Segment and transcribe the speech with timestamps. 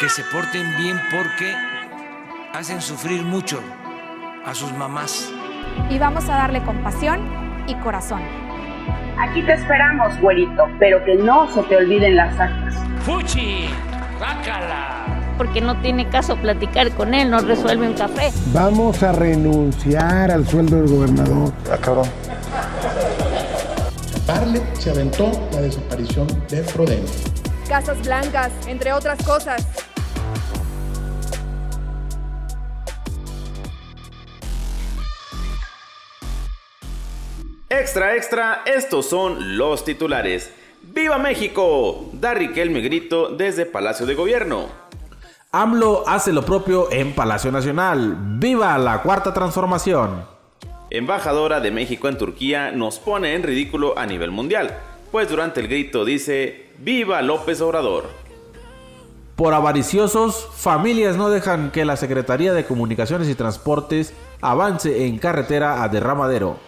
[0.00, 1.54] que se porten bien porque
[2.52, 3.60] hacen sufrir mucho
[4.44, 5.30] a sus mamás.
[5.88, 7.20] Y vamos a darle compasión
[7.66, 8.20] y corazón.
[9.18, 12.74] Aquí te esperamos, güerito, pero que no se te olviden las actas.
[13.04, 13.68] ¡Fuchi!
[14.20, 15.06] ¡Bácala!
[15.38, 18.30] Porque no tiene caso platicar con él, no resuelve un café.
[18.52, 21.52] Vamos a renunciar al sueldo del gobernador.
[21.72, 22.08] Ah, cabrón.
[24.26, 27.06] Parle se aventó la desaparición de Frodeno.
[27.68, 29.66] Casas blancas, entre otras cosas.
[37.78, 40.50] Extra, extra, estos son los titulares.
[40.82, 42.08] ¡Viva México!
[42.14, 44.68] Da Riquelme grito desde Palacio de Gobierno.
[45.52, 48.16] AMLO hace lo propio en Palacio Nacional.
[48.38, 50.24] ¡Viva la cuarta transformación!
[50.88, 54.78] Embajadora de México en Turquía nos pone en ridículo a nivel mundial,
[55.12, 58.04] pues durante el grito dice ¡Viva López Obrador!
[59.36, 65.82] Por avariciosos, familias no dejan que la Secretaría de Comunicaciones y Transportes avance en carretera
[65.82, 66.65] a derramadero.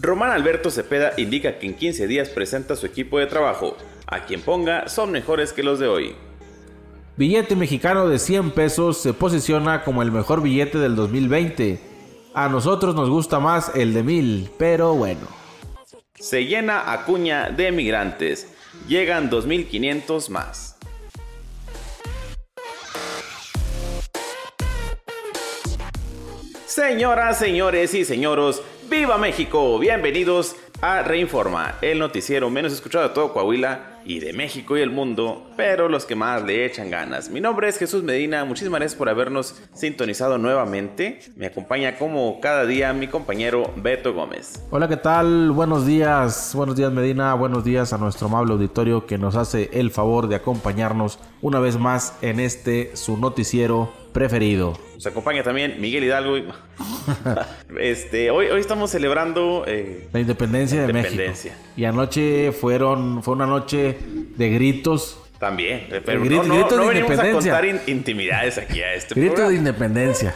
[0.00, 3.76] Román Alberto Cepeda indica que en 15 días presenta su equipo de trabajo.
[4.06, 6.14] A quien ponga son mejores que los de hoy.
[7.16, 11.80] Billete mexicano de 100 pesos se posiciona como el mejor billete del 2020.
[12.32, 15.26] A nosotros nos gusta más el de 1000, pero bueno.
[16.14, 18.54] Se llena Acuña de migrantes.
[18.86, 20.78] Llegan 2.500 más.
[26.66, 29.78] Señoras, señores y señoros, ¡Viva México!
[29.78, 34.90] Bienvenidos a Reinforma, el noticiero menos escuchado de todo Coahuila y de México y el
[34.90, 37.28] mundo, pero los que más le echan ganas.
[37.28, 41.20] Mi nombre es Jesús Medina, muchísimas gracias por habernos sintonizado nuevamente.
[41.36, 44.66] Me acompaña como cada día mi compañero Beto Gómez.
[44.70, 45.50] Hola, ¿qué tal?
[45.50, 49.90] Buenos días, buenos días Medina, buenos días a nuestro amable auditorio que nos hace el
[49.90, 54.78] favor de acompañarnos una vez más en este su noticiero preferido.
[54.94, 56.36] Nos acompaña también Miguel Hidalgo.
[57.80, 61.22] este, hoy, hoy estamos celebrando eh, la independencia de México.
[61.76, 63.96] Y anoche fueron, fue una noche
[64.36, 65.20] de gritos.
[65.38, 70.34] También, pero no, no, venimos a contar intimidades aquí a este Gritos de independencia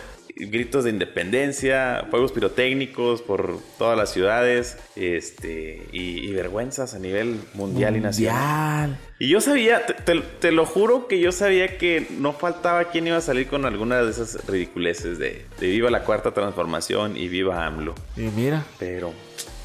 [0.50, 7.96] gritos de independencia, fuegos pirotécnicos por todas las ciudades, este, y, vergüenzas a nivel mundial,
[7.96, 8.98] y nacional.
[9.18, 13.20] Y yo sabía, te, lo juro que yo sabía que no faltaba quien iba a
[13.20, 17.94] salir con alguna de esas ridiculeces de, de viva la cuarta transformación y viva AMLO.
[18.16, 18.64] Y mira.
[18.78, 19.12] Pero,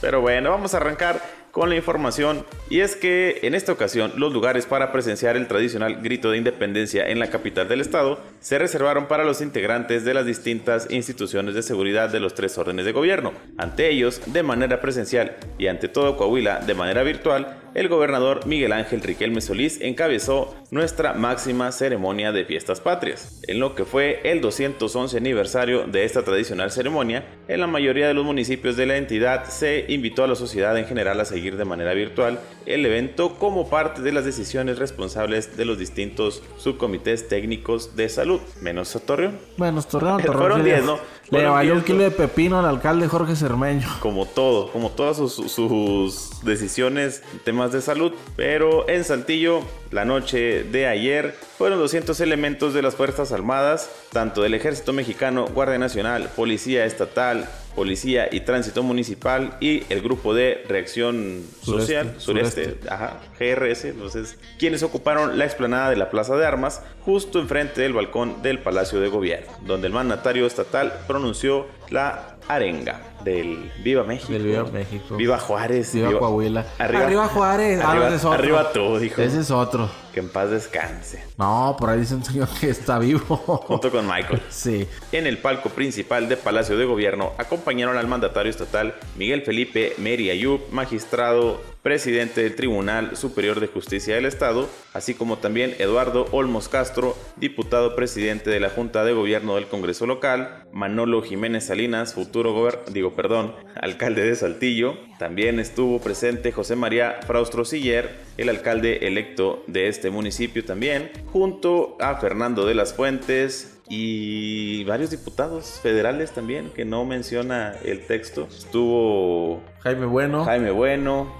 [0.02, 1.22] pero bueno, vamos a arrancar
[1.58, 6.04] con la información y es que en esta ocasión los lugares para presenciar el tradicional
[6.04, 10.28] grito de independencia en la capital del estado se reservaron para los integrantes de las
[10.28, 13.34] distintas instituciones de seguridad de los tres órdenes de gobierno.
[13.58, 18.74] Ante ellos, de manera presencial y ante todo Coahuila de manera virtual, el gobernador Miguel
[18.74, 23.42] Ángel Riquelme Solís encabezó nuestra máxima ceremonia de fiestas patrias.
[23.48, 28.14] En lo que fue el 211 aniversario de esta tradicional ceremonia, en la mayoría de
[28.14, 31.66] los municipios de la entidad se invitó a la sociedad en general a seguir de
[31.66, 37.96] manera virtual el evento como parte de las decisiones responsables de los distintos subcomités técnicos
[37.96, 38.42] de salud.
[38.62, 39.40] Menos Torreón.
[39.58, 40.22] Menos Torreón.
[40.24, 41.00] Torreón Fueron 10, ¿no?
[41.30, 43.88] Le valió un kilo de pepino al alcalde Jorge Cermeño.
[44.00, 48.14] Como todo, como todas sus, sus decisiones temas de salud.
[48.38, 49.62] Pero en Saltillo,
[49.92, 55.48] la noche de ayer, fueron 200 elementos de las Fuerzas Armadas, tanto del Ejército Mexicano,
[55.48, 62.80] Guardia Nacional, Policía Estatal, Policía y Tránsito Municipal y el grupo de Reacción Social, Sureste,
[62.90, 67.94] Ajá, GRS, entonces, quienes ocuparon la explanada de la Plaza de Armas, justo enfrente del
[67.94, 74.32] balcón del Palacio de Gobierno, donde el mandatario estatal pronunció la arenga del Viva México.
[74.32, 75.16] Del Viva México.
[75.16, 75.94] Viva Juárez.
[75.94, 76.66] Viva, Coahuila.
[76.78, 77.82] Arriba, Juárez.
[77.82, 79.22] Arriba, ah, arriba tú, dijo.
[79.22, 79.90] Ese es otro.
[80.14, 81.24] Que en paz descanse.
[81.38, 83.36] No, por ahí dice un señor que está vivo.
[83.36, 84.42] Junto con Michael.
[84.50, 84.88] sí.
[85.12, 90.30] En el palco principal de Palacio de Gobierno acompañaron al mandatario estatal Miguel Felipe Meri
[90.30, 96.68] Ayub, magistrado presidente del Tribunal Superior de Justicia del Estado, así como también Eduardo Olmos
[96.68, 102.54] Castro, diputado presidente de la Junta de Gobierno del Congreso Local, Manolo Jiménez Salinas, futuro
[102.92, 109.64] digo, perdón, alcalde de Saltillo, también estuvo presente José María Fraustro Siller, el alcalde electo
[109.68, 116.70] de este municipio también, junto a Fernando de las Fuentes, y varios diputados federales también,
[116.72, 118.48] que no menciona el texto.
[118.50, 120.44] Estuvo Jaime Bueno.
[120.46, 121.34] Jaime Bueno.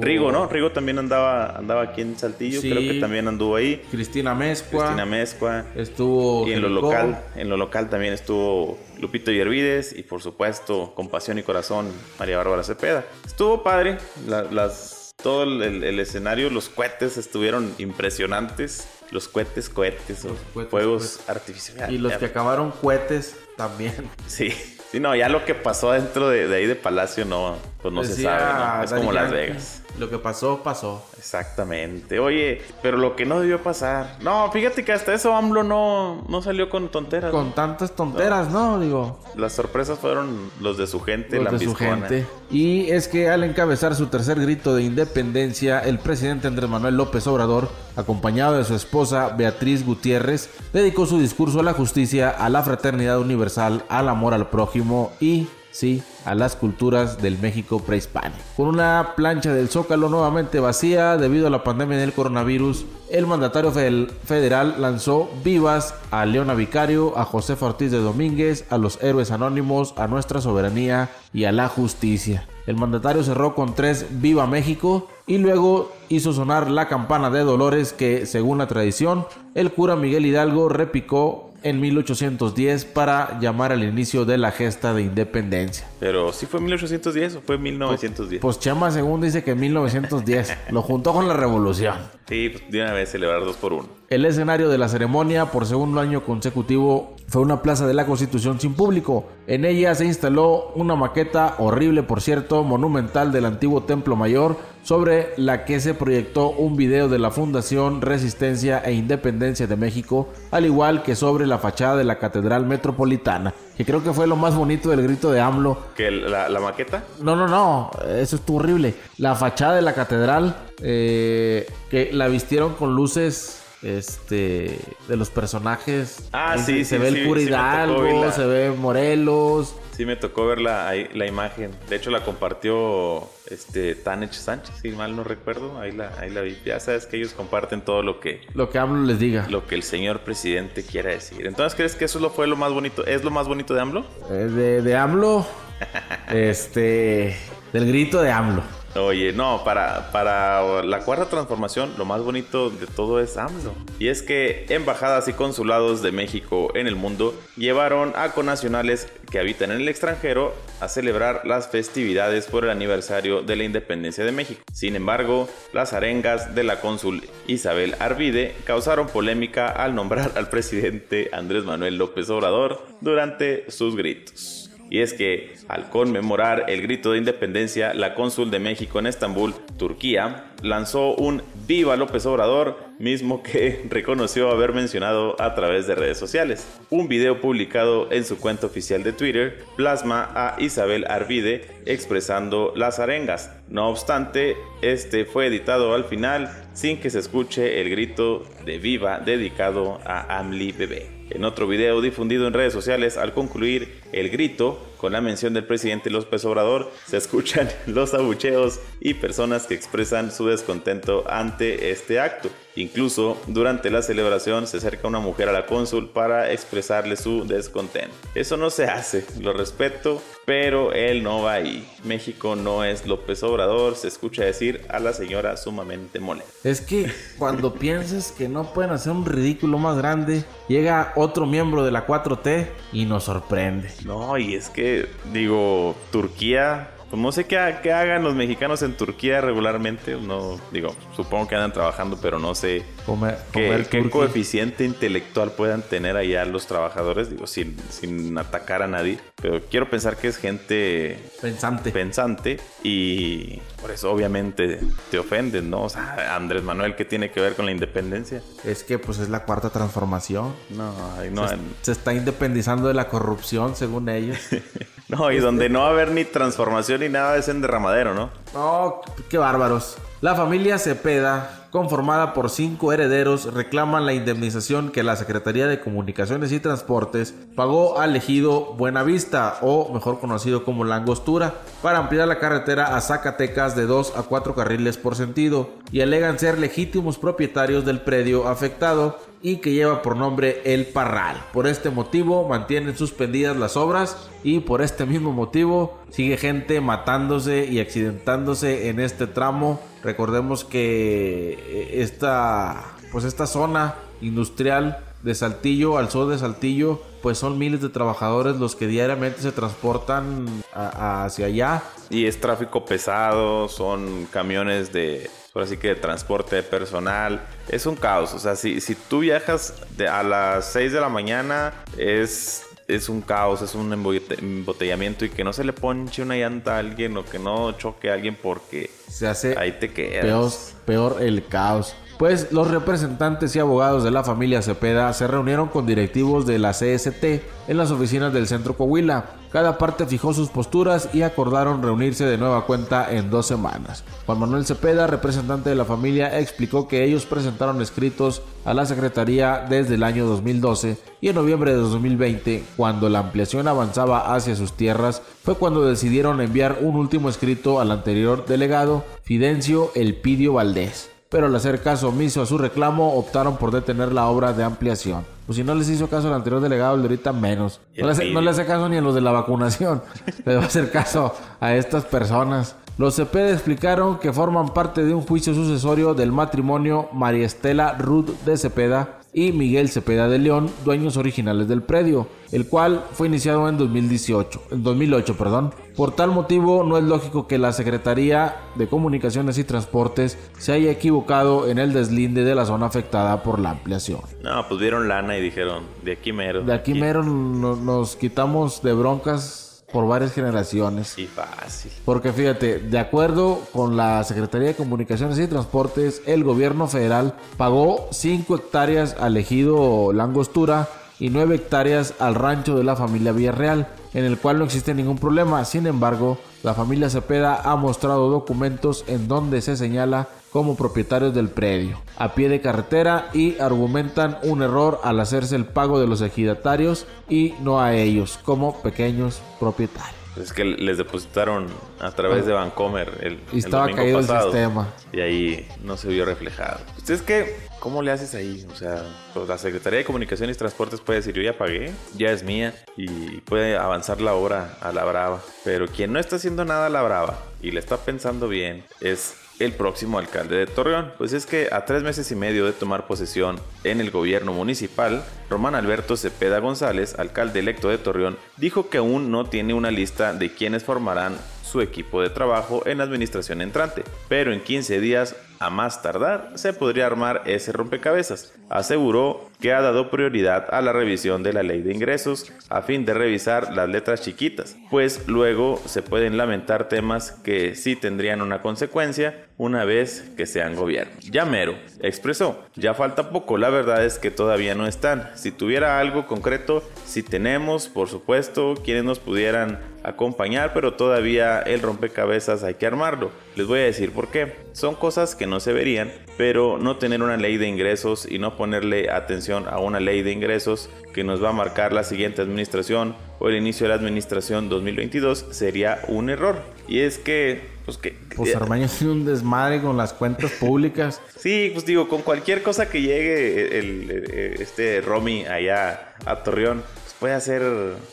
[0.00, 0.46] Rigo, ¿no?
[0.48, 3.82] Rigo también andaba, andaba aquí en Saltillo, creo que también anduvo ahí.
[3.90, 4.84] Cristina Mezcua.
[4.84, 5.64] Cristina Mezcua.
[5.74, 6.46] Estuvo.
[6.48, 11.08] Y en lo local, en lo local también estuvo Lupito Yervides y por supuesto, con
[11.08, 13.04] pasión y corazón, María Bárbara Cepeda.
[13.26, 18.86] Estuvo padre, las todo el, escenario, los cohetes estuvieron impresionantes.
[19.10, 21.28] Los cohetes, cohetes, Los cohetes, fuegos cohetes.
[21.28, 21.90] artificiales.
[21.90, 24.10] Y los Ya- que acabaron cohetes también.
[24.26, 24.50] Sí,
[24.90, 28.02] sí, no, ya lo que pasó dentro de, de ahí de Palacio no, pues no
[28.02, 28.82] se sabe, ¿no?
[28.82, 29.82] Es Daddy como Las Vegas.
[29.98, 31.04] Lo que pasó, pasó.
[31.18, 32.18] Exactamente.
[32.18, 34.16] Oye, pero lo que no debió pasar.
[34.22, 37.30] No, fíjate que hasta eso AMLO no, no salió con tonteras.
[37.30, 37.38] ¿no?
[37.38, 38.80] Con tantas tonteras, ¿no?
[38.80, 42.26] Digo, Las sorpresas fueron los de su gente, los la de su gente.
[42.50, 47.26] Y es que al encabezar su tercer grito de independencia, el presidente Andrés Manuel López
[47.26, 52.62] Obrador, acompañado de su esposa Beatriz Gutiérrez, dedicó su discurso a la justicia, a la
[52.62, 58.38] fraternidad universal, al amor al prójimo y, sí, a las culturas del México prehispánico.
[58.56, 63.72] Con una plancha del Zócalo nuevamente vacía debido a la pandemia del coronavirus, el mandatario
[63.72, 69.94] federal lanzó vivas a Leona Vicario, a José Ortiz de Domínguez, a los héroes anónimos,
[69.96, 72.46] a nuestra soberanía y a la justicia.
[72.66, 77.92] El mandatario cerró con tres Viva México y luego hizo sonar la campana de Dolores
[77.92, 84.24] que, según la tradición, el cura Miguel Hidalgo repicó en 1810 para llamar al inicio
[84.24, 85.86] de la gesta de independencia.
[85.98, 88.40] Pero sí fue 1810 o fue 1910.
[88.40, 91.96] Pues Chema según dice que en 1910 lo juntó con la revolución.
[92.28, 93.88] sí, pues de una vez celebrar dos por uno.
[94.10, 98.60] El escenario de la ceremonia por segundo año consecutivo fue una plaza de la Constitución
[98.60, 99.24] sin público.
[99.48, 105.30] En ella se instaló una maqueta horrible, por cierto, monumental del antiguo Templo Mayor, sobre
[105.36, 110.64] la que se proyectó un video de la Fundación Resistencia e Independencia de México, al
[110.64, 114.54] igual que sobre la fachada de la Catedral Metropolitana, que creo que fue lo más
[114.54, 115.76] bonito del grito de AMLO.
[115.96, 117.02] ¿Que la, la maqueta?
[117.20, 118.94] No, no, no, eso estuvo horrible.
[119.18, 124.78] La fachada de la catedral, eh, que la vistieron con luces este
[125.08, 126.28] de los personajes.
[126.32, 129.74] Ah, Ahí sí, se, sí, ve sí, el cura sí Hidalgo, se ve Morelos.
[129.96, 131.70] Sí, me tocó ver la, la imagen.
[131.88, 135.78] De hecho, la compartió este Tanech Sánchez, si mal no recuerdo.
[135.78, 136.58] Ahí la, ahí la vi.
[136.64, 139.46] Ya sabes que ellos comparten todo lo que, Lo que AMLO les diga.
[139.48, 141.46] lo que el señor presidente quiera decir.
[141.46, 143.06] Entonces, ¿crees que eso lo fue lo más bonito?
[143.06, 144.04] ¿Es lo más bonito de AMLO?
[144.30, 145.46] Eh, de, de AMLO,
[146.32, 147.36] este,
[147.72, 148.62] del grito de AMLO.
[148.96, 153.74] Oye, no, para, para la cuarta transformación, lo más bonito de todo es AMLO.
[153.98, 159.40] Y es que embajadas y consulados de México en el mundo llevaron a conacionales que
[159.40, 164.30] habitan en el extranjero a celebrar las festividades por el aniversario de la independencia de
[164.30, 164.62] México.
[164.72, 171.30] Sin embargo, las arengas de la cónsul Isabel Arvide causaron polémica al nombrar al presidente
[171.32, 174.63] Andrés Manuel López Obrador durante sus gritos.
[174.90, 179.54] Y es que al conmemorar el grito de independencia, la cónsul de México en Estambul,
[179.76, 186.18] Turquía, lanzó un Viva López Obrador, mismo que reconoció haber mencionado a través de redes
[186.18, 186.66] sociales.
[186.90, 192.98] Un video publicado en su cuenta oficial de Twitter plasma a Isabel Arvide expresando las
[192.98, 193.50] arengas.
[193.68, 199.20] No obstante, este fue editado al final sin que se escuche el grito de Viva
[199.20, 201.14] dedicado a Amli Bebé.
[201.30, 205.66] En otro video difundido en redes sociales, al concluir el grito, con la mención del
[205.66, 212.20] presidente López Obrador, se escuchan los abucheos y personas que expresan su descontento ante este
[212.20, 212.48] acto.
[212.76, 218.14] Incluso durante la celebración se acerca una mujer a la cónsul para expresarle su descontento.
[218.34, 221.88] Eso no se hace, lo respeto, pero él no va ahí.
[222.02, 226.52] México no es López Obrador, se escucha decir a la señora sumamente molesta.
[226.64, 231.84] Es que cuando piensas que no pueden hacer un ridículo más grande, llega otro miembro
[231.84, 233.90] de la 4T y nos sorprende.
[234.04, 234.93] No, y es que,
[235.32, 240.16] digo, Turquía, pues no sé qué, qué hagan los mexicanos en Turquía regularmente.
[240.16, 245.82] No, digo, supongo que andan trabajando, pero no sé Comer, comer qué coeficiente intelectual puedan
[245.82, 249.18] tener allá los trabajadores, digo, sin, sin atacar a nadie.
[249.40, 251.90] Pero quiero pensar que es gente Pensante.
[251.90, 254.80] pensante y por eso obviamente
[255.10, 255.82] te ofenden, ¿no?
[255.82, 258.40] O sea, Andrés Manuel, ¿qué tiene que ver con la independencia?
[258.64, 260.54] Es que pues es la cuarta transformación.
[260.70, 264.38] No, ay, no, se, se está independizando de la corrupción, según ellos.
[265.08, 268.30] no, y donde no va a haber ni transformación ni nada es en derramadero, ¿no?
[268.54, 269.98] No, qué bárbaros.
[270.20, 276.52] La familia Cepeda, conformada por cinco herederos, reclaman la indemnización que la Secretaría de Comunicaciones
[276.52, 282.38] y Transportes pagó al ejido Buenavista, o mejor conocido como La Angostura, para ampliar la
[282.38, 287.84] carretera a Zacatecas de 2 a 4 carriles por sentido, y alegan ser legítimos propietarios
[287.84, 291.36] del predio afectado y que lleva por nombre El Parral.
[291.52, 297.66] Por este motivo mantienen suspendidas las obras y por este mismo motivo sigue gente matándose
[297.66, 299.82] y accidentándose en este tramo.
[300.02, 307.36] Recordemos que eh, esta pues esta zona industrial de Saltillo al sur de Saltillo pues
[307.36, 313.68] son miles de trabajadores los que diariamente se transportan hacia allá Y es tráfico pesado,
[313.68, 317.40] son camiones de por así que de transporte de personal.
[317.68, 318.34] Es un caos.
[318.34, 319.72] O sea, si, si tú viajas
[320.10, 325.42] a las 6 de la mañana, es es un caos, es un embotellamiento y que
[325.42, 328.90] no se le ponche una llanta a alguien o que no choque a alguien porque
[329.08, 330.74] se hace ahí te quedas.
[330.84, 331.96] Peor, peor el caos.
[332.18, 336.70] Pues los representantes y abogados de la familia Cepeda se reunieron con directivos de la
[336.70, 337.24] CST
[337.66, 339.24] en las oficinas del Centro Coahuila.
[339.50, 344.04] Cada parte fijó sus posturas y acordaron reunirse de nueva cuenta en dos semanas.
[344.26, 349.66] Juan Manuel Cepeda, representante de la familia, explicó que ellos presentaron escritos a la Secretaría
[349.68, 354.72] desde el año 2012 y en noviembre de 2020, cuando la ampliación avanzaba hacia sus
[354.72, 361.46] tierras, fue cuando decidieron enviar un último escrito al anterior delegado, Fidencio Elpidio Valdés pero
[361.46, 365.24] al hacer caso omiso a su reclamo optaron por detener la obra de ampliación.
[365.46, 367.80] Pues si no les hizo caso al anterior delegado, el de ahorita menos.
[367.96, 368.12] No le,
[368.50, 370.02] hace, caso ni a los de la vacunación.
[370.44, 372.76] le va a hacer caso a estas personas.
[372.96, 378.30] Los Cepeda explicaron que forman parte de un juicio sucesorio del matrimonio María Estela Ruth
[378.46, 383.68] de Cepeda y Miguel Cepeda de León, dueños originales del predio, el cual fue iniciado
[383.68, 385.74] en 2018, en 2008, perdón.
[385.96, 390.90] Por tal motivo, no es lógico que la Secretaría de Comunicaciones y Transportes se haya
[390.90, 394.20] equivocado en el deslinde de la zona afectada por la ampliación.
[394.42, 396.62] No, pues vieron lana y dijeron, de aquí mero.
[396.62, 401.16] De aquí, mero nos quitamos de broncas por varias generaciones.
[401.16, 401.92] Y fácil.
[402.04, 408.08] Porque fíjate, de acuerdo con la Secretaría de Comunicaciones y Transportes, el gobierno federal pagó
[408.10, 410.88] 5 hectáreas al ejido Langostura
[411.20, 415.18] y 9 hectáreas al rancho de la familia Villarreal, en el cual no existe ningún
[415.18, 415.64] problema.
[415.64, 421.48] Sin embargo, la familia Cepeda ha mostrado documentos en donde se señala como propietarios del
[421.48, 426.22] predio, a pie de carretera y argumentan un error al hacerse el pago de los
[426.22, 430.23] ejidatarios y no a ellos como pequeños propietarios.
[430.40, 431.66] Es que les depositaron
[432.00, 434.88] a través de Vancomer el, y estaba caído el sistema.
[435.12, 436.80] Y ahí no se vio reflejado.
[436.96, 437.56] ¿Ustedes qué?
[437.78, 438.66] ¿Cómo le haces ahí?
[438.72, 442.30] O sea, pues la Secretaría de Comunicaciones y Transportes puede decir, yo ya pagué, ya
[442.30, 445.42] es mía y puede avanzar la obra a la brava.
[445.64, 449.36] Pero quien no está haciendo nada a la brava y le está pensando bien es
[449.58, 451.12] el próximo alcalde de Torreón.
[451.18, 455.24] Pues es que a tres meses y medio de tomar posesión en el gobierno municipal,
[455.48, 460.32] Román Alberto Cepeda González, alcalde electo de Torreón, dijo que aún no tiene una lista
[460.32, 465.34] de quienes formarán su equipo de trabajo en la administración entrante, pero en 15 días
[465.58, 468.52] a más tardar se podría armar ese rompecabezas.
[468.68, 473.04] Aseguró que ha dado prioridad a la revisión de la ley de ingresos a fin
[473.04, 478.60] de revisar las letras chiquitas, pues luego se pueden lamentar temas que sí tendrían una
[478.62, 481.12] consecuencia una vez que sean gobierno.
[481.20, 485.30] Llamero expresó, ya falta poco, la verdad es que todavía no están.
[485.36, 491.80] Si tuviera algo concreto, si tenemos, por supuesto, quienes nos pudieran acompañar, pero todavía el
[491.80, 493.30] rompecabezas hay que armarlo.
[493.56, 494.54] Les voy a decir por qué.
[494.72, 498.56] Son cosas que no se verían, pero no tener una ley de ingresos y no
[498.56, 503.14] ponerle atención a una ley de ingresos que nos va a marcar la siguiente administración
[503.38, 506.62] o el inicio de la administración 2022 sería un error.
[506.88, 511.20] Y es que pues que pues Armaño es un desmadre con las cuentas públicas.
[511.38, 514.10] sí, pues digo, con cualquier cosa que llegue el,
[514.58, 517.62] este Romy allá a Torreón, pues puede ser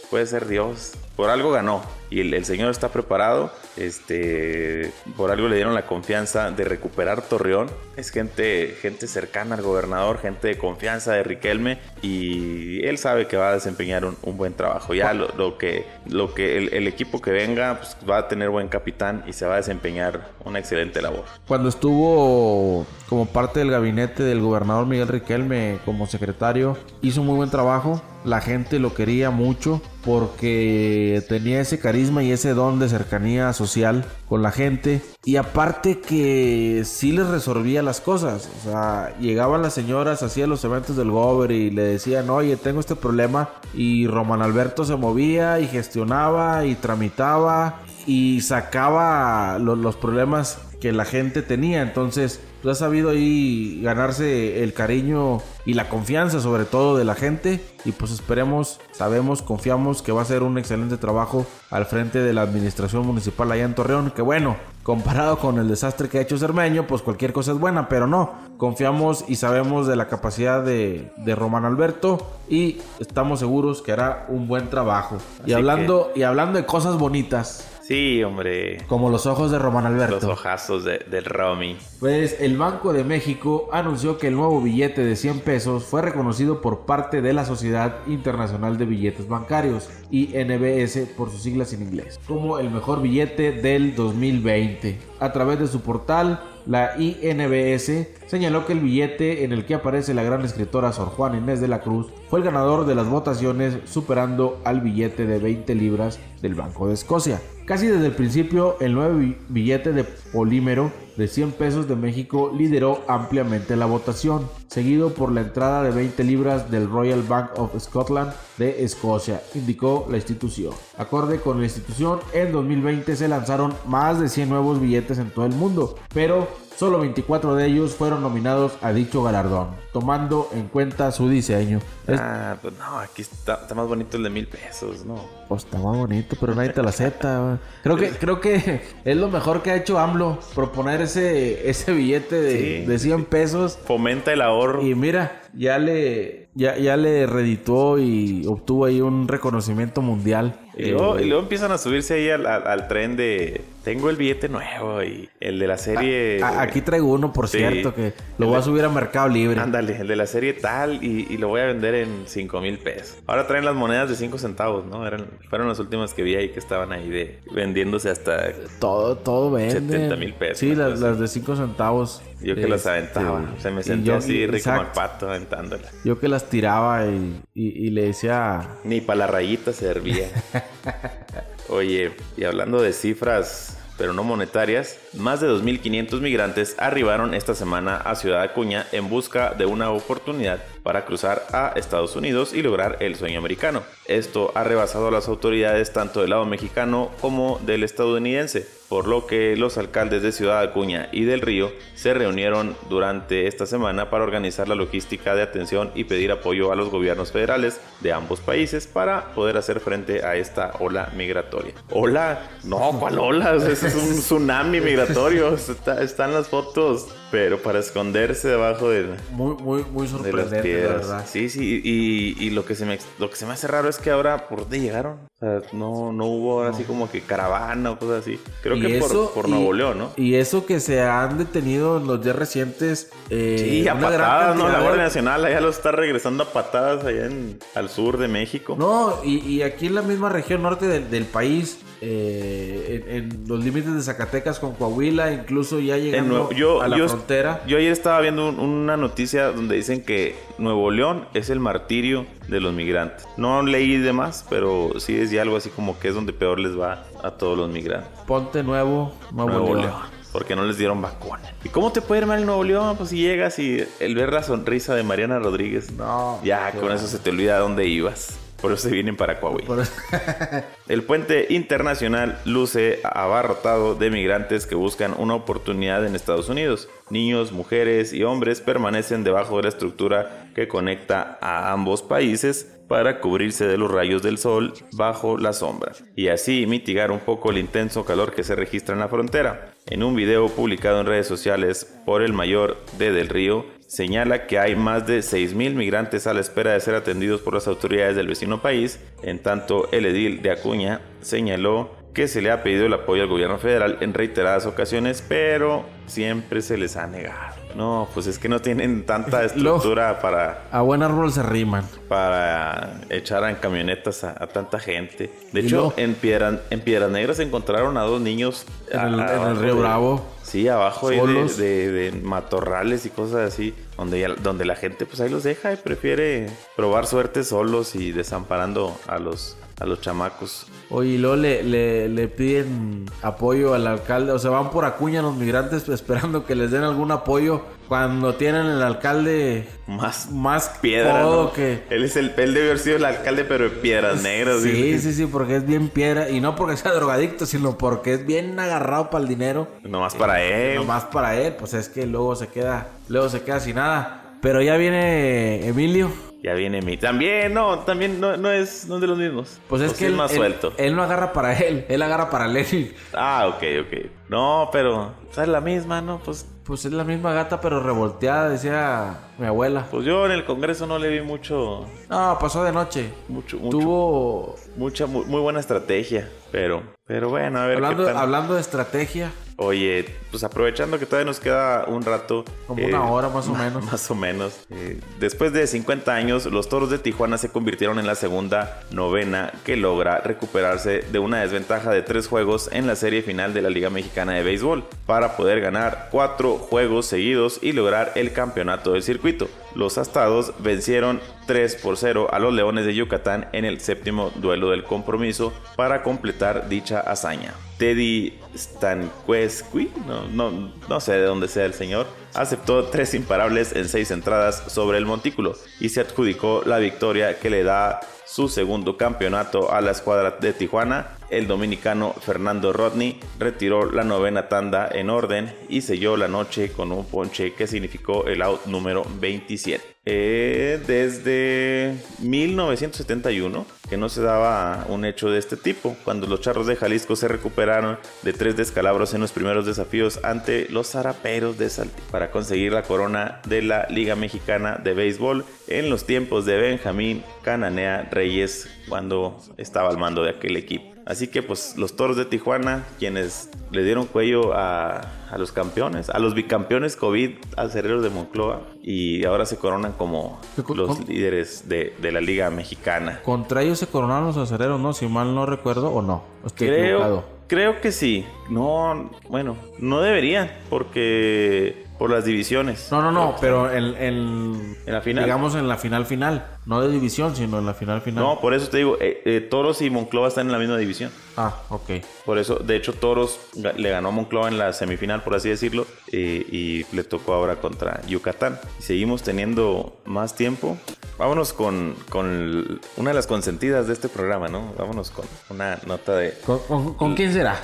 [0.09, 0.93] puede ser Dios.
[1.21, 3.51] Por algo ganó y el, señor está preparado.
[3.77, 7.69] Este, por algo le dieron la confianza de recuperar Torreón.
[7.95, 13.37] Es gente, gente cercana al gobernador, gente de confianza de Riquelme y él sabe que
[13.37, 14.93] va a desempeñar un, buen trabajo.
[14.93, 19.23] Ya lo, que, lo que el, equipo que venga pues, va a tener buen capitán
[19.25, 21.23] y se va a desempeñar una excelente labor.
[21.47, 27.49] Cuando estuvo como parte del gabinete del gobernador Miguel Riquelme como secretario, hizo muy buen
[27.49, 28.01] trabajo.
[28.25, 34.05] La gente lo quería mucho porque tenía ese carisma y ese don de cercanía social
[34.27, 35.01] con la gente.
[35.23, 38.49] Y aparte que sí les resolvía las cosas.
[38.59, 42.79] O sea, llegaban las señoras, hacían los eventos del Gober y le decían, oye, tengo
[42.79, 43.49] este problema.
[43.73, 51.05] Y Román Alberto se movía y gestionaba y tramitaba y sacaba los problemas que la
[51.05, 51.81] gente tenía.
[51.83, 57.15] Entonces, pues, ha sabido ahí ganarse el cariño y la confianza sobre todo de la
[57.15, 57.63] gente.
[57.85, 62.33] Y pues esperemos, sabemos, confiamos que va a ser un excelente trabajo al frente de
[62.33, 64.11] la administración municipal allá en Torreón.
[64.11, 67.87] Que bueno, comparado con el desastre que ha hecho Cermeño, pues cualquier cosa es buena,
[67.87, 68.33] pero no.
[68.57, 74.25] Confiamos y sabemos de la capacidad de, de Román Alberto y estamos seguros que hará
[74.29, 75.17] un buen trabajo.
[75.45, 78.77] y hablando, y hablando de cosas bonitas, Sí, hombre.
[78.87, 80.15] Como los ojos de Román Alberto.
[80.15, 81.75] Los ojazos de, del Romy.
[81.99, 86.61] Pues el Banco de México anunció que el nuevo billete de 100 pesos fue reconocido
[86.61, 92.17] por parte de la Sociedad Internacional de Billetes Bancarios, INBS por sus siglas en inglés,
[92.25, 94.97] como el mejor billete del 2020.
[95.19, 100.13] A través de su portal, La INBS señaló que el billete en el que aparece
[100.13, 103.77] la gran escritora Sor Juana Inés de la Cruz fue el ganador de las votaciones
[103.85, 107.41] superando al billete de 20 libras del Banco de Escocia.
[107.71, 113.01] Casi desde el principio, el nuevo billete de polímero de 100 pesos de México lideró
[113.07, 118.31] ampliamente la votación, seguido por la entrada de 20 libras del Royal Bank of Scotland
[118.57, 120.73] de Escocia, indicó la institución.
[120.97, 125.45] Acorde con la institución, en 2020 se lanzaron más de 100 nuevos billetes en todo
[125.45, 126.47] el mundo, pero
[126.81, 131.79] Solo 24 de ellos fueron nominados a dicho galardón, tomando en cuenta su diseño.
[132.07, 135.23] Ah, pues no, aquí está, más bonito el de mil pesos, ¿no?
[135.47, 137.59] Pues está más bonito, pero nadie te lo acepta.
[137.83, 142.41] creo que, creo que es lo mejor que ha hecho AMLO, proponer ese, ese billete
[142.41, 143.77] de, de 100 pesos.
[143.85, 144.60] Fomenta el ahorro.
[144.83, 150.55] Y mira, ya le, ya, ya le redituó y obtuvo ahí un reconocimiento mundial.
[150.77, 155.03] Y luego, y luego empiezan a subirse ahí al, tren de tengo el billete nuevo
[155.03, 156.43] y el de la serie.
[156.43, 159.59] aquí traigo uno, por cierto, que lo voy a subir a Mercado Libre.
[159.59, 163.17] Ándale, el de la serie tal y, lo voy a vender en 5 mil pesos.
[163.25, 165.07] Ahora traen las monedas de 5 centavos, ¿no?
[165.07, 168.51] Eran, fueron las últimas que vi ahí que estaban ahí de vendiéndose hasta.
[168.79, 169.79] Todo, todo vende.
[169.79, 170.59] 70 mil pesos.
[170.59, 172.21] Sí, las, las, de 5 centavos.
[172.41, 173.55] Yo que las este, aventaba.
[173.57, 175.91] Se me sentía así rico como pato aventándolas.
[176.03, 178.67] Yo que las tiraba y, y, le decía.
[178.83, 180.27] Ni para la rayita servía.
[181.71, 187.97] Oye, y hablando de cifras pero no monetarias, más de 2.500 migrantes arribaron esta semana
[187.97, 192.97] a Ciudad Acuña en busca de una oportunidad para cruzar a Estados Unidos y lograr
[192.99, 193.83] el sueño americano.
[194.07, 199.25] Esto ha rebasado a las autoridades tanto del lado mexicano como del estadounidense, por lo
[199.25, 204.25] que los alcaldes de Ciudad Acuña y del Río se reunieron durante esta semana para
[204.25, 208.87] organizar la logística de atención y pedir apoyo a los gobiernos federales de ambos países
[208.87, 211.73] para poder hacer frente a esta ola migratoria.
[211.89, 212.49] ¿Ola?
[212.65, 213.55] No, ¿cuál ola?
[213.55, 215.55] Es un tsunami migratorio.
[215.55, 221.25] están las fotos pero para esconderse debajo de, muy, muy, muy sorprendente, la verdad.
[221.25, 223.97] Sí, sí, y, y, lo, que se me, lo que se me hace raro es
[223.97, 225.19] que ahora, ¿por dónde llegaron?
[225.35, 228.39] O sea, no, no hubo así como que caravana o cosas así.
[228.61, 230.11] Creo que por, por Nuevo León, ¿no?
[230.17, 233.09] Y eso que se han detenido en los días recientes.
[233.29, 234.67] Eh, sí, a patadas, ¿no?
[234.67, 238.75] La Guardia Nacional allá lo está regresando a patadas allá en, al sur de México.
[238.77, 243.63] No, y, y aquí en la misma región norte del, del país eh, en, los
[243.63, 246.49] límites de Zacatecas con Coahuila, incluso ya llegando
[246.81, 247.61] a la frontera.
[247.67, 252.59] Yo ayer estaba viendo una noticia donde dicen que Nuevo León es el martirio de
[252.59, 253.27] los migrantes.
[253.37, 256.77] No leí de más, pero sí decía algo así como que es donde peor les
[256.77, 258.09] va a todos los migrantes.
[258.25, 259.93] Ponte Nuevo, Nuevo, León.
[260.31, 261.41] Porque no les dieron vacuna.
[261.63, 262.97] ¿Y cómo te puede ir mal en Nuevo León?
[262.97, 265.91] Pues si llegas y el ver la sonrisa de Mariana Rodríguez.
[265.91, 266.39] No.
[266.43, 268.39] Ya, con eso se te olvida dónde ibas.
[268.61, 269.87] Por eso se vienen para Coahuila.
[270.87, 276.87] el puente internacional luce abarrotado de migrantes que buscan una oportunidad en Estados Unidos.
[277.09, 283.21] Niños, mujeres y hombres permanecen debajo de la estructura que conecta a ambos países para
[283.21, 287.57] cubrirse de los rayos del sol bajo la sombra y así mitigar un poco el
[287.57, 289.73] intenso calor que se registra en la frontera.
[289.85, 294.57] En un video publicado en redes sociales por el mayor de Del Río, señala que
[294.57, 298.25] hay más de 6.000 migrantes a la espera de ser atendidos por las autoridades del
[298.25, 302.93] vecino país, en tanto el edil de Acuña señaló que se le ha pedido el
[302.93, 307.60] apoyo al gobierno federal en reiteradas ocasiones, pero siempre se les ha negado.
[307.75, 310.63] No, pues es que no tienen tanta estructura para...
[310.71, 311.85] A buen árbol se riman.
[312.07, 315.31] Para echar en camionetas a, tanta gente.
[315.51, 318.65] De hecho, en, Piedra, en Piedras Negras encontraron a dos niños...
[318.89, 320.25] En el, Río Bravo.
[320.43, 325.71] Sí, abajo de, matorrales y cosas así, donde, donde la gente pues ahí los deja
[325.71, 330.67] y prefiere probar suerte solos y desamparando a los, a los chamacos.
[330.89, 331.63] Oye, y luego le,
[332.07, 336.69] le, piden apoyo al alcalde, o sea, van por Acuña los migrantes esperando que les
[336.69, 341.25] den algún apoyo cuando tienen el alcalde más, más piedra.
[341.55, 341.83] que...
[341.89, 344.61] Él es el, él debe haber sido el alcalde, pero de piedras negras.
[344.61, 346.29] Sí, sí, sí, porque es bien piedra.
[346.29, 349.67] Y no porque sea drogadicto, sino porque es bien agarrado para el dinero.
[349.83, 350.75] Nomás para él.
[350.75, 354.37] Nomás para él, pues es que luego se queda, luego se queda sin nada.
[354.41, 356.30] Pero ya viene Emilio.
[356.43, 356.97] Ya viene mi.
[356.97, 359.59] También, no, también no, no, es, no de los mismos.
[359.69, 360.73] Pues es que él, más suelto.
[360.77, 362.91] Él no agarra para él, él agarra para Lenny.
[363.13, 364.11] Ah, ok, ok.
[364.29, 366.19] No, pero es la misma, ¿no?
[366.19, 366.47] Pues.
[366.63, 369.87] Pues es la misma gata, pero revolteada, decía mi abuela.
[369.89, 371.85] Pues yo en el Congreso no le vi mucho.
[372.07, 373.11] No, pasó de noche.
[373.27, 373.77] Mucho, mucho.
[373.77, 374.55] Tuvo.
[374.77, 376.83] Mucha, muy, buena estrategia, pero.
[377.05, 377.77] Pero bueno, a ver.
[377.77, 379.31] Hablando, hablando de estrategia.
[379.57, 382.45] Oye, pues aprovechando que todavía nos queda un rato.
[382.65, 383.85] Como una hora más o menos.
[383.85, 384.53] Más o menos.
[384.69, 389.51] Eh, después de 50 años, los toros de Tijuana se convirtieron en la segunda novena
[389.65, 393.69] que logra recuperarse de una desventaja de tres juegos en la serie final de la
[393.69, 399.03] Liga Mexicana de Béisbol para poder ganar cuatro juegos seguidos y lograr el campeonato del
[399.03, 399.49] circuito.
[399.75, 404.69] Los astados vencieron 3 por 0 a los Leones de Yucatán en el séptimo duelo
[404.69, 407.53] del compromiso para completar dicha hazaña.
[407.77, 414.11] Teddy Stanquesqui, no, no, sé de dónde sea el señor, aceptó tres imparables en seis
[414.11, 419.71] entradas sobre el montículo y se adjudicó la victoria que le da su segundo campeonato
[419.71, 421.17] a la escuadra de Tijuana.
[421.31, 426.91] El dominicano Fernando Rodney retiró la novena tanda en orden y selló la noche con
[426.91, 429.91] un ponche que significó el out número 27.
[430.03, 436.65] Eh, desde 1971 que no se daba un hecho de este tipo, cuando los charros
[436.65, 441.69] de Jalisco se recuperaron de tres descalabros en los primeros desafíos ante los zaraperos de
[441.69, 446.57] Saltillo para conseguir la corona de la Liga Mexicana de Béisbol en los tiempos de
[446.57, 451.00] Benjamín Cananea Reyes cuando estaba al mando de aquel equipo.
[451.11, 455.01] Así que pues los toros de Tijuana, quienes le dieron cuello a,
[455.37, 460.39] los campeones, a los bicampeones COVID acereros de Moncloa y ahora se coronan como
[460.73, 463.19] los líderes de, la Liga Mexicana.
[463.23, 464.93] Contra ellos se coronaron los acereros, ¿no?
[464.93, 466.23] Si mal no recuerdo o no.
[466.45, 468.25] Estoy creo, creo que sí.
[468.49, 472.87] No, bueno, no deberían porque por las divisiones.
[472.89, 475.23] No, no, no, pero en, en, la final.
[475.23, 476.47] Digamos en la final final.
[476.65, 478.23] No de división, sino en la final final.
[478.23, 481.11] No, por eso te digo, eh, eh, Toros y Monclova están en la misma división.
[481.37, 481.91] Ah, ok.
[482.25, 485.85] Por eso, de hecho, Toros le ganó a Monclova en la semifinal, por así decirlo,
[486.11, 488.59] eh, y le tocó ahora contra Yucatán.
[488.79, 490.79] Seguimos teniendo más tiempo.
[491.19, 494.73] Vámonos con, con una de las consentidas de este programa, ¿no?
[494.75, 496.33] Vámonos con una nota de...
[496.47, 497.61] con quién será?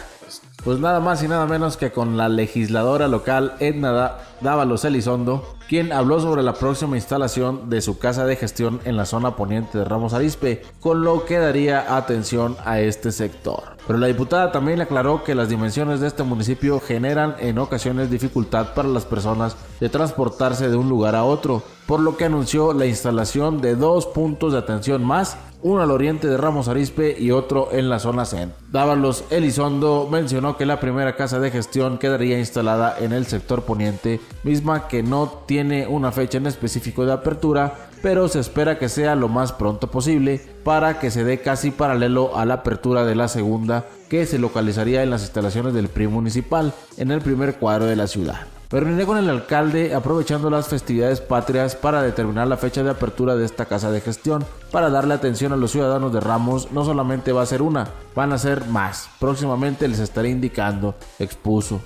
[0.68, 5.94] Pues nada más y nada menos que con la legisladora local Edna Dávalos Elizondo, quien
[5.94, 9.86] habló sobre la próxima instalación de su casa de gestión en la zona poniente de
[9.86, 13.78] Ramos Arispe, con lo que daría atención a este sector.
[13.88, 18.74] Pero la diputada también aclaró que las dimensiones de este municipio generan en ocasiones dificultad
[18.74, 22.86] para las personas de transportarse de un lugar a otro, por lo que anunció la
[22.86, 27.70] instalación de dos puntos de atención más uno al oriente de Ramos Arispe y otro
[27.72, 28.58] en la zona centro.
[28.72, 34.20] Dávalos Elizondo mencionó que la primera casa de gestión quedaría instalada en el sector poniente,
[34.44, 39.16] misma que no tiene una fecha en específico de apertura, pero se espera que sea
[39.16, 43.28] lo más pronto posible para que se dé casi paralelo a la apertura de la
[43.28, 47.96] segunda que se localizaría en las instalaciones del PRI municipal en el primer cuadro de
[47.96, 48.48] la ciudad.
[48.70, 53.38] Me reuniré con el alcalde aprovechando las festividades patrias para determinar la fecha de apertura
[53.38, 54.44] de esta casa de gestión.
[54.72, 58.34] Para darle atención a los ciudadanos de Ramos, no solamente va a ser una, van
[58.34, 59.10] a ser más.
[59.20, 61.80] Próximamente les estaré indicando, expuso.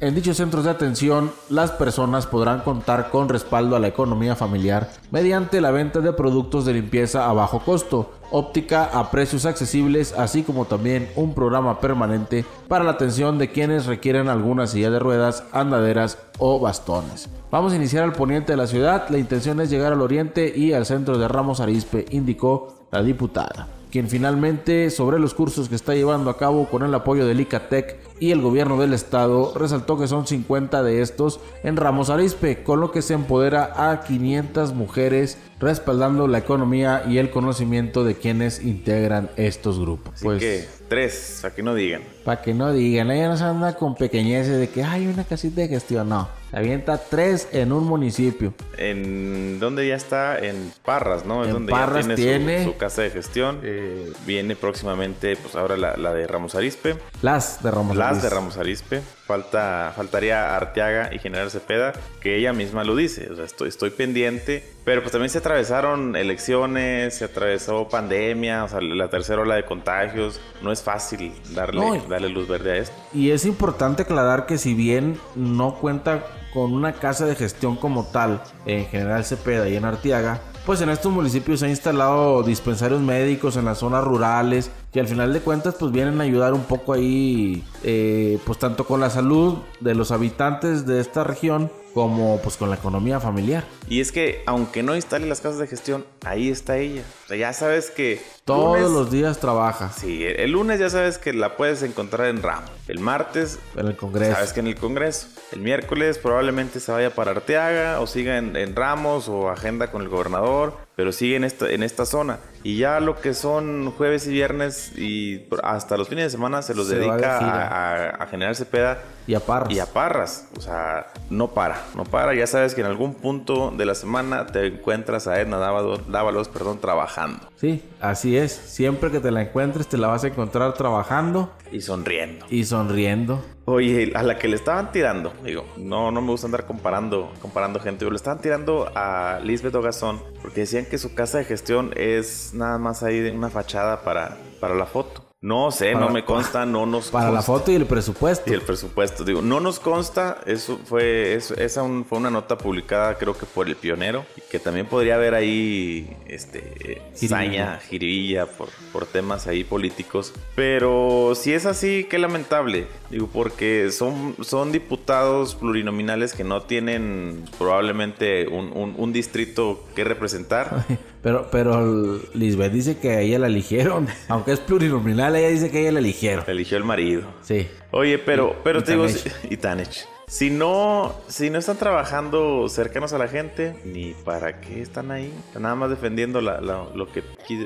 [0.00, 4.90] En dichos centros de atención, las personas podrán contar con respaldo a la economía familiar
[5.10, 10.42] mediante la venta de productos de limpieza a bajo costo, óptica a precios accesibles, así
[10.42, 15.44] como también un programa permanente para la atención de quienes requieren alguna silla de ruedas,
[15.52, 17.28] andaderas o bastones.
[17.50, 20.72] Vamos a iniciar al poniente de la ciudad, la intención es llegar al oriente y
[20.72, 25.94] al centro de Ramos Arispe, indicó la diputada quien finalmente sobre los cursos que está
[25.94, 30.08] llevando a cabo con el apoyo del ICATEC y el gobierno del estado resaltó que
[30.08, 35.38] son 50 de estos en Ramos Arispe, con lo que se empodera a 500 mujeres
[35.58, 40.14] respaldando la economía y el conocimiento de quienes integran estos grupos.
[40.14, 42.02] Así pues, que tres, para que no digan.
[42.24, 45.62] Para que no digan, ella no se anda con pequeñeces de que hay una casita
[45.62, 46.28] de gestión, no.
[46.52, 48.52] avienta tres en un municipio.
[48.76, 51.44] En donde ya está, en Parras, ¿no?
[51.44, 53.60] Es donde Parras ya tiene, su, casa de gestión.
[53.62, 56.96] Eh, viene próximamente, pues ahora la, de Ramos Arispe.
[57.22, 59.02] Las de Ramos Las de Ramos Arispe.
[59.26, 63.28] Falta, faltaría Arteaga y General Cepeda, que ella misma lo dice.
[63.30, 64.64] O sea, estoy, estoy pendiente.
[64.84, 69.64] Pero pues también se atravesaron elecciones, se atravesó pandemia, o sea, la tercera ola de
[69.64, 70.40] contagios.
[70.62, 72.94] No es fácil darle, darle luz verde a esto.
[73.12, 78.06] Y es importante aclarar que si bien no cuenta con una casa de gestión como
[78.06, 83.00] tal en General Cepeda y en Arteaga, pues en estos municipios se han instalado dispensarios
[83.00, 86.64] médicos en las zonas rurales que al final de cuentas pues vienen a ayudar un
[86.64, 92.38] poco ahí eh, pues tanto con la salud de los habitantes de esta región como
[92.42, 93.64] pues con la economía familiar.
[93.88, 97.00] Y es que aunque no instale las casas de gestión, ahí está ella.
[97.24, 101.16] O sea, ya sabes que Todos Lunes- los días trabaja Sí, el lunes ya sabes
[101.16, 102.66] que la puedes encontrar en Ramo.
[102.86, 104.34] El martes en el Congreso.
[104.34, 105.28] Sabes que en el Congreso.
[105.52, 110.02] El miércoles probablemente se vaya para Arteaga o siga en, en Ramos o agenda con
[110.02, 112.38] el gobernador, pero sigue en esta, en esta zona.
[112.64, 116.74] Y ya lo que son jueves y viernes y hasta los fines de semana se
[116.74, 119.72] los Se dedica a, a, a General Cepeda Y a Parras.
[119.72, 120.48] y a Parras.
[120.56, 122.34] O sea, no para, no para.
[122.34, 126.48] Ya sabes que en algún punto de la semana te encuentras a Edna Dávalos, Dávalos,
[126.48, 128.52] perdón, trabajando Sí, así es.
[128.52, 132.46] Siempre que te la encuentres, te la vas a encontrar trabajando y sonriendo.
[132.48, 133.44] y sonriendo.
[133.68, 137.80] Oye, a la que le estaban tirando, digo, no, no me gusta andar comparando, comparando
[137.80, 141.90] gente, pero le estaban tirando a Lisbeth Ogazón porque decían que su casa de gestión
[141.96, 145.25] es nada más ahí una fachada para, para la foto.
[145.46, 147.52] No sé, Para- no me consta, no nos Para la consta.
[147.52, 148.50] foto y el presupuesto.
[148.50, 152.58] Y el presupuesto, digo, no nos consta, eso fue, eso- esa un- fue una nota
[152.58, 158.70] publicada creo que por el pionero, que también podría haber ahí, este, saña, jiribilla por,
[158.92, 165.54] por temas ahí políticos, pero si es así, qué lamentable, digo, porque son, son diputados
[165.54, 170.84] plurinominales que no tienen probablemente un, un- un distrito que representar.
[171.26, 174.06] Pero, pero Lisbeth dice que a ella la eligieron.
[174.28, 176.44] Aunque es plurinominal, ella dice que ella la eligieron.
[176.46, 177.22] Eligió el marido.
[177.42, 177.68] Sí.
[177.90, 179.06] Oye, pero, pero y te digo,
[179.48, 180.06] y Tanech.
[180.28, 185.32] Si no, si no están trabajando cercanos a la gente, ni para qué están ahí.
[185.56, 187.22] Nada más defendiendo la- la- lo, que,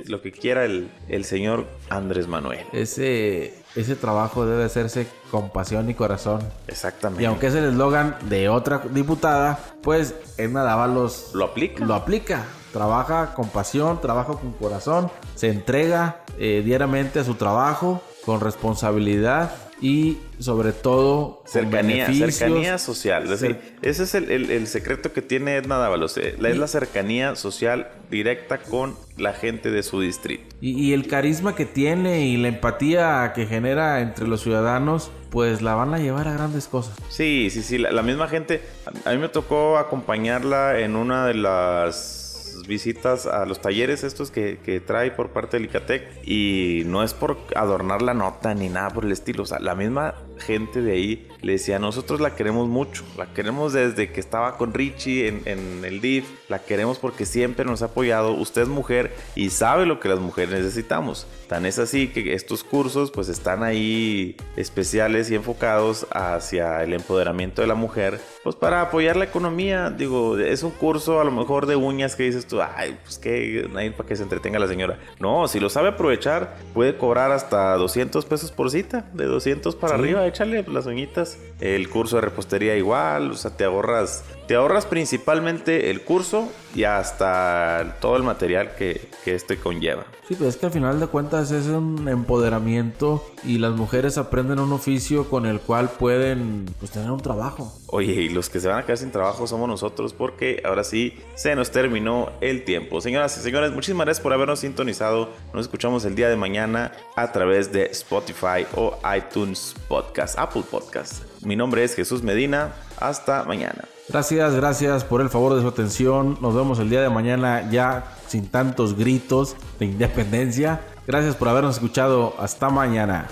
[0.07, 2.67] lo que quiera el, el señor Andrés Manuel.
[2.75, 6.43] Ese, ese trabajo debe hacerse con pasión y corazón.
[6.69, 7.23] Exactamente.
[7.23, 11.83] Y aunque es el eslogan de otra diputada, pues Edna Dávalos lo aplica.
[11.87, 12.45] lo aplica.
[12.73, 19.53] Trabaja con pasión, trabaja con corazón, se entrega eh, diariamente a su trabajo con responsabilidad
[19.83, 23.23] y sobre todo Cercanía, cercanía social.
[23.25, 26.19] Es decir, Cer- ese es el, el- el secreto que tiene Edna Dávalos.
[26.19, 30.45] eh, Es la cercanía social directa con la gente de su distrito.
[30.61, 35.63] Y, y el carisma que tiene y la empatía que genera entre los ciudadanos, pues
[35.63, 36.95] la van a llevar a grandes cosas.
[37.09, 37.79] Sí, sí, sí.
[37.79, 38.61] La, la misma gente.
[39.07, 42.20] A, a mí me tocó acompañarla en una de las
[42.67, 46.27] visitas a los talleres estos que, que trae por parte del ICATEC.
[46.27, 49.43] Y no es por adornar la nota ni nada por el estilo.
[49.43, 53.05] O sea, la misma gente de ahí le decía, nosotros la queremos mucho.
[53.17, 56.25] La queremos desde que estaba con Richie en, en el DIF.
[56.49, 58.33] La queremos porque siempre nos ha apoyado.
[58.33, 61.27] Usted es mujer y sabe lo que las mujeres necesitamos.
[61.49, 67.63] Tan es así que estos cursos pues están ahí especiales y enfocados hacia el empoderamiento
[67.63, 69.91] de la mujer, pues para apoyar la economía.
[69.91, 73.69] Digo, es un curso a lo mejor de uñas que dices tú, ay, pues que
[73.77, 74.99] ahí para que se entretenga la señora.
[75.19, 79.95] No, si lo sabe aprovechar, puede cobrar hasta 200 pesos por cita, de 200 para
[79.97, 80.01] Sí.
[80.01, 81.39] arriba, échale las uñitas.
[81.61, 86.83] El curso de repostería igual, o sea, te ahorras, te ahorras principalmente el curso y
[86.83, 90.07] hasta todo el material que, que este conlleva.
[90.27, 94.59] Sí, pues es que al final de cuentas es un empoderamiento y las mujeres aprenden
[94.59, 97.73] un oficio con el cual pueden pues, tener un trabajo.
[97.87, 101.17] Oye, y los que se van a quedar sin trabajo somos nosotros porque ahora sí
[101.37, 103.01] se nos terminó el tiempo.
[103.01, 105.29] Señoras y señores, muchísimas gracias por habernos sintonizado.
[105.55, 111.23] Nos escuchamos el día de mañana a través de Spotify o iTunes Podcast, Apple Podcast.
[111.45, 112.75] Mi nombre es Jesús Medina.
[112.99, 113.85] Hasta mañana.
[114.13, 116.37] Gracias, gracias por el favor de su atención.
[116.41, 120.81] Nos vemos el día de mañana ya sin tantos gritos de independencia.
[121.07, 122.35] Gracias por habernos escuchado.
[122.39, 123.29] Hasta mañana.